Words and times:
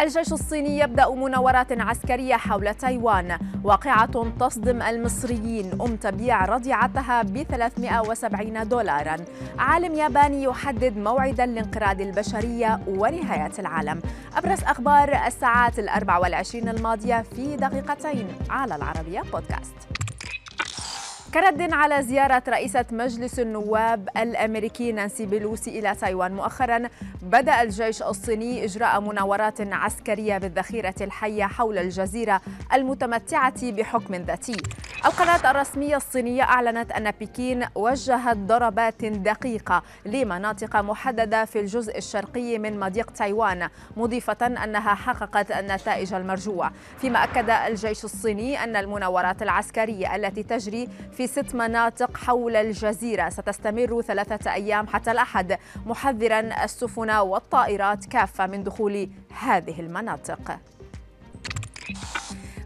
الجيش 0.00 0.32
الصيني 0.32 0.78
يبدأ 0.78 1.10
مناورات 1.10 1.72
عسكرية 1.72 2.34
حول 2.34 2.74
تايوان. 2.74 3.38
واقعة 3.64 4.32
تصدم 4.40 4.82
المصريين. 4.82 5.80
أم 5.80 5.96
تبيع 5.96 6.44
رضيعتها 6.44 7.22
ب 7.22 7.42
370 7.42 8.68
دولارا. 8.68 9.16
عالم 9.58 9.94
ياباني 9.94 10.42
يحدد 10.42 10.96
موعدا 10.96 11.46
لانقراض 11.46 12.00
البشرية 12.00 12.80
ونهاية 12.88 13.52
العالم. 13.58 14.00
أبرز 14.36 14.64
أخبار 14.64 15.26
الساعات 15.26 15.78
الأربع 15.78 16.18
والعشرين 16.18 16.68
الماضية 16.68 17.22
في 17.22 17.56
دقيقتين 17.56 18.28
على 18.50 18.76
العربية 18.76 19.20
بودكاست. 19.20 20.03
كرد 21.34 21.72
على 21.72 22.02
زيارة 22.02 22.42
رئيسة 22.48 22.84
مجلس 22.90 23.40
النواب 23.40 24.08
الأمريكي 24.16 24.92
نانسي 24.92 25.26
بيلوسي 25.26 25.78
إلى 25.78 25.94
تايوان. 25.94 26.32
مؤخرا 26.32 26.82
بدأ 27.22 27.62
الجيش 27.62 28.02
الصيني 28.02 28.64
إجراء 28.64 29.00
مناورات 29.00 29.60
عسكرية 29.60 30.38
بالذخيرة 30.38 30.94
الحية 31.00 31.44
حول 31.44 31.78
الجزيرة 31.78 32.40
المتمتعة 32.72 33.70
بحكم 33.70 34.14
ذاتي. 34.14 34.56
القناة 35.06 35.50
الرسمية 35.50 35.96
الصينية 35.96 36.42
أعلنت 36.42 36.92
أن 36.92 37.10
بكين 37.10 37.66
وجهت 37.74 38.36
ضربات 38.36 39.04
دقيقة 39.04 39.82
لمناطق 40.06 40.76
محددة 40.76 41.44
في 41.44 41.60
الجزء 41.60 41.98
الشرقي 41.98 42.58
من 42.58 42.80
مضيق 42.80 43.10
تايوان 43.10 43.68
مضيفة 43.96 44.46
أنها 44.46 44.94
حققت 44.94 45.50
النتائج 45.50 46.14
المرجوة. 46.14 46.70
فيما 46.98 47.24
أكد 47.24 47.50
الجيش 47.50 48.04
الصيني 48.04 48.64
أن 48.64 48.76
المناورات 48.76 49.42
العسكرية 49.42 50.16
التي 50.16 50.42
تجري 50.42 50.88
في 51.12 51.26
ست 51.26 51.54
مناطق 51.54 52.16
حول 52.16 52.56
الجزيرة 52.56 53.28
ستستمر 53.28 54.02
ثلاثة 54.02 54.52
أيام 54.52 54.86
حتى 54.86 55.10
الأحد 55.10 55.58
محذرا 55.86 56.64
السفن 56.64 57.10
والطائرات 57.10 58.06
كافة 58.06 58.46
من 58.46 58.64
دخول 58.64 59.08
هذه 59.40 59.80
المناطق. 59.80 60.58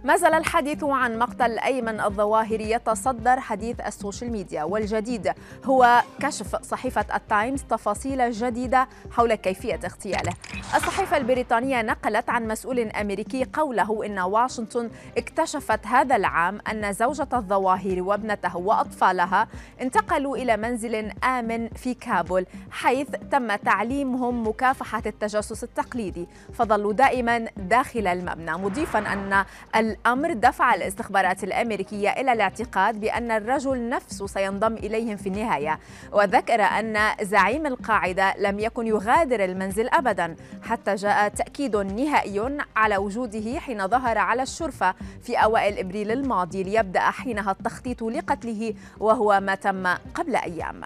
ما 0.05 0.17
زال 0.17 0.35
الحديث 0.35 0.85
عن 0.85 1.19
مقتل 1.19 1.59
أيمن 1.59 2.01
الظواهري 2.01 2.71
يتصدر 2.71 3.41
حديث 3.41 3.81
السوشيال 3.81 4.33
ميديا 4.33 4.65
والجديد 4.65 5.33
هو 5.65 6.03
كشف 6.21 6.57
صحيفة 6.63 7.05
التايمز 7.15 7.63
تفاصيل 7.63 8.31
جديدة 8.31 8.89
حول 9.13 9.35
كيفية 9.35 9.81
اغتياله. 9.85 10.33
الصحيفة 10.77 11.17
البريطانية 11.17 11.83
نقلت 11.83 12.31
عن 12.31 12.49
مسؤول 12.49 12.81
أمريكي 12.81 13.47
قوله 13.53 14.07
إن 14.07 14.19
واشنطن 14.19 14.91
اكتشفت 15.19 15.87
هذا 15.87 16.17
العام 16.17 16.59
أن 16.71 16.93
زوجة 16.93 17.29
الظواهري 17.33 18.03
وابنته 18.03 18.57
وأطفالها 18.57 19.49
انتقلوا 19.81 20.37
إلى 20.37 20.57
منزل 20.57 21.13
آمن 21.25 21.69
في 21.69 21.95
كابول 21.95 22.47
حيث 22.71 23.09
تم 23.31 23.57
تعليمهم 23.57 24.49
مكافحة 24.49 25.03
التجسس 25.07 25.65
التقليدي 25.65 26.29
فظلوا 26.55 26.93
دائما 26.93 27.49
داخل 27.57 28.07
المبنى 28.07 28.53
مضيفا 28.53 28.99
أن 28.99 29.45
الأمر 29.89 30.33
دفع 30.33 30.75
الاستخبارات 30.75 31.45
الأمريكية 31.45 32.11
إلى 32.11 32.33
الاعتقاد 32.33 33.01
بأن 33.01 33.31
الرجل 33.31 33.89
نفسه 33.89 34.27
سينضم 34.27 34.73
إليهم 34.73 35.17
في 35.17 35.29
النهاية 35.29 35.79
وذكر 36.13 36.63
أن 36.63 36.99
زعيم 37.23 37.67
القاعدة 37.67 38.35
لم 38.39 38.59
يكن 38.59 38.87
يغادر 38.87 39.45
المنزل 39.45 39.89
أبدا 39.89 40.37
حتى 40.63 40.95
جاء 40.95 41.29
تأكيد 41.29 41.77
نهائي 41.77 42.59
على 42.77 42.97
وجوده 42.97 43.61
حين 43.61 43.89
ظهر 43.89 44.19
على 44.19 44.43
الشرفة 44.43 44.95
في 45.23 45.37
أوائل 45.37 45.79
إبريل 45.79 46.11
الماضي 46.11 46.63
ليبدأ 46.63 47.01
حينها 47.01 47.51
التخطيط 47.51 48.03
لقتله 48.03 48.75
وهو 49.01 49.41
ما 49.41 49.55
تم 49.55 49.87
قبل 50.15 50.37
أيام. 50.37 50.81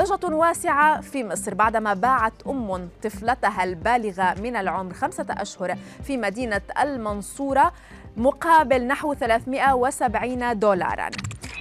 ضجة 0.00 0.34
واسعة 0.34 1.00
في 1.00 1.24
مصر 1.24 1.54
بعدما 1.54 1.94
باعت 1.94 2.32
أم 2.46 2.88
طفلتها 3.02 3.64
البالغة 3.64 4.34
من 4.40 4.56
العمر 4.56 4.94
خمسة 4.94 5.26
أشهر 5.30 5.76
في 6.04 6.16
مدينة 6.16 6.60
المنصورة 6.82 7.72
مقابل 8.16 8.86
نحو 8.86 9.14
370 9.14 10.58
دولارا. 10.58 11.10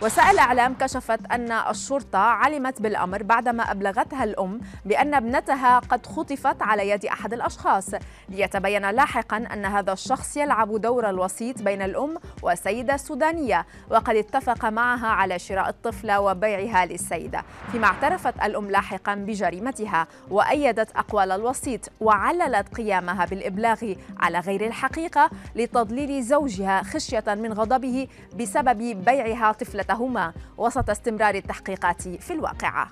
وسائل 0.02 0.30
الإعلام 0.30 0.74
كشفت 0.74 1.20
أن 1.32 1.52
الشرطة 1.52 2.20
علمت 2.20 2.82
بالأمر 2.82 3.24
بعدما 3.24 3.72
أبلغتها 3.72 4.24
الأم 4.24 4.62
بأن 4.86 5.14
ابنتها 5.14 5.80
قد 5.80 6.06
خطفت 6.06 6.62
على 6.62 6.90
يد 6.90 7.06
أحد 7.06 7.34
الأشخاص. 7.34 7.92
ليتبين 8.30 8.90
لاحقا 8.90 9.38
أن 9.38 9.66
هذا 9.66 9.94
الشخص 9.94 10.38
يلعب 10.38 10.82
دور 10.82 11.10
الوسيط 11.10 11.62
بين 11.62 11.82
الأم 11.82 12.18
والسيدة 12.44 12.96
السودانية 12.96 13.66
وقد 13.90 14.16
اتفق 14.16 14.66
معها 14.66 15.08
على 15.08 15.40
شراء 15.40 15.70
الطفلة 15.70 16.20
وبيعها 16.20 16.86
للسيدة. 16.86 17.44
فيما 17.72 17.88
اعترفت 17.88 18.34
الأم 18.44 18.72
لاحقا 18.72 19.16
بجريمتها 19.16 20.08
وأيدت 20.32 20.92
أقوال 20.96 21.32
الوسيط 21.32 21.90
وعللت 22.02 22.76
قيامها 22.76 23.26
بالإبلاغ 23.26 23.94
على 24.20 24.40
غير 24.40 24.66
الحقيقة 24.68 25.30
لتضليل 25.56 26.24
زوجها 26.24 26.84
خشية 26.84 27.24
من 27.28 27.54
غضبه 27.54 28.08
بسبب 28.36 28.78
بيعها 29.06 29.52
طفلة 29.52 29.89
حياتهما 29.90 30.34
وسط 30.58 30.90
استمرار 30.90 31.36
التحقيقات 31.36 32.02
في 32.02 32.34
الواقعة. 32.34 32.92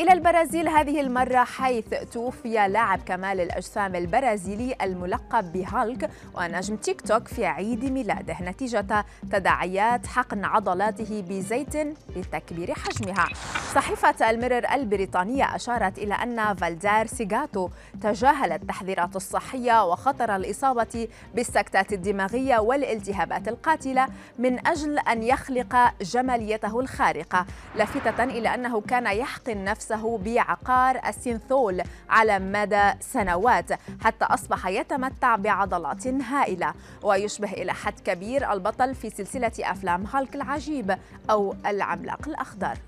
إلى 0.00 0.12
البرازيل 0.12 0.68
هذه 0.68 1.00
المرة 1.00 1.44
حيث 1.44 1.88
توفي 2.12 2.68
لاعب 2.68 3.00
كمال 3.06 3.40
الأجسام 3.40 3.94
البرازيلي 3.94 4.74
الملقب 4.82 5.52
بهالك 5.52 6.10
ونجم 6.34 6.76
تيك 6.76 7.00
توك 7.00 7.28
في 7.28 7.46
عيد 7.46 7.84
ميلاده. 7.84 8.36
نتيجة 8.42 9.04
تداعيات 9.32 10.06
حقن 10.06 10.44
عضلاته 10.44 11.24
بزيت 11.28 11.74
لتكبير 12.16 12.74
حجمها. 12.74 13.28
صحيفة 13.74 14.30
الميرر 14.30 14.66
البريطانية 14.72 15.54
أشارت 15.56 15.98
إلى 15.98 16.14
أن 16.14 16.54
فالدار 16.54 17.06
سيغاتو 17.06 17.68
تجاهل 18.02 18.52
التحذيرات 18.52 19.16
الصحية 19.16 19.84
وخطر 19.84 20.36
الإصابة 20.36 21.08
بالسكتات 21.34 21.92
الدماغية 21.92 22.58
والالتهابات 22.58 23.48
القاتلة 23.48 24.06
من 24.38 24.66
أجل 24.66 24.98
أن 24.98 25.22
يخلق 25.22 25.92
جماليته 26.00 26.80
الخارقة 26.80 27.46
لافتة 27.76 28.24
إلى 28.24 28.54
أنه 28.54 28.80
كان 28.80 29.06
يحقن 29.06 29.64
نفسه 29.64 29.85
نفسه 29.90 30.18
بعقار 30.18 31.00
السينثول 31.08 31.82
على 32.10 32.38
مدى 32.38 32.92
سنوات 33.00 33.72
حتى 34.00 34.24
أصبح 34.24 34.66
يتمتع 34.66 35.36
بعضلات 35.36 36.06
هائلة. 36.06 36.74
ويشبه 37.02 37.52
إلى 37.52 37.72
حد 37.72 38.00
كبير 38.00 38.52
البطل 38.52 38.94
في 38.94 39.10
سلسلة 39.10 39.52
أفلام 39.60 40.06
هالك 40.06 40.34
العجيب 40.34 40.98
أو 41.30 41.54
العملاق 41.66 42.28
الأخضر. 42.28 42.78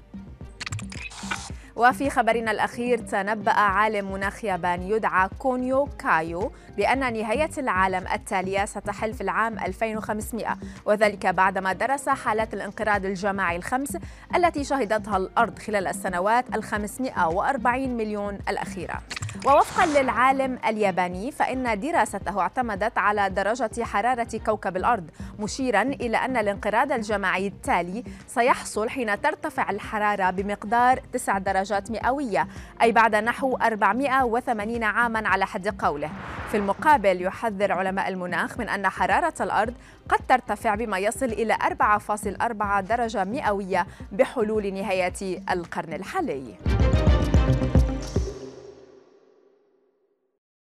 وفي 1.79 2.11
خبرنا 2.11 2.51
الأخير 2.51 2.99
تنبأ 2.99 3.53
عالم 3.53 4.13
مناخ 4.13 4.45
ياباني 4.45 4.91
يدعى 4.91 5.29
كونيو 5.39 5.89
كايو 5.99 6.53
بأن 6.77 6.99
نهاية 6.99 7.51
العالم 7.59 8.05
التالية 8.13 8.65
ستحل 8.65 9.15
في 9.15 9.21
العام 9.21 9.59
2500 9.59 10.57
وذلك 10.85 11.27
بعدما 11.27 11.73
درس 11.73 12.09
حالات 12.09 12.55
الانقراض 12.55 13.05
الجماعي 13.05 13.57
الخمس 13.57 13.99
التي 14.37 14.65
شهدتها 14.65 15.17
الأرض 15.17 15.59
خلال 15.59 15.87
السنوات 15.87 16.57
ال 16.57 16.63
540 16.63 17.89
مليون 17.97 18.39
الأخيرة. 18.49 19.03
ووفقا 19.47 19.87
للعالم 19.87 20.59
الياباني 20.69 21.31
فإن 21.33 21.81
دراسته 21.81 22.41
اعتمدت 22.41 22.99
على 22.99 23.31
درجة 23.31 23.85
حرارة 23.85 24.39
كوكب 24.47 24.77
الأرض 24.77 25.11
مشيرا 25.39 25.83
إلى 25.83 26.17
أن 26.17 26.37
الانقراض 26.37 26.93
الجماعي 26.93 27.47
التالي 27.47 28.05
سيحصل 28.27 28.89
حين 28.89 29.21
ترتفع 29.21 29.71
الحرارة 29.71 30.31
بمقدار 30.31 31.01
9 31.13 31.39
درجات 31.69 31.91
مئوية 31.91 32.49
أي 32.83 32.93
بعد 32.93 33.15
نحو 33.15 33.57
480 33.57 34.85
عاما 34.85 35.29
على 35.29 35.47
حد 35.47 35.69
قوله. 35.69 36.11
في 36.51 36.57
المقابل 36.57 37.23
يحذر 37.23 37.73
علماء 37.73 38.09
المناخ 38.09 38.59
من 38.59 38.69
أن 38.69 38.89
حرارة 38.89 39.35
الأرض 39.41 39.75
قد 40.09 40.19
ترتفع 40.29 40.75
بما 40.75 40.99
يصل 40.99 41.27
إلى 41.27 41.55
4.4 41.55 42.81
درجة 42.81 43.25
مئوية 43.25 43.87
بحلول 44.13 44.75
نهاية 44.75 45.41
القرن 45.51 45.93
الحالي. 45.93 46.55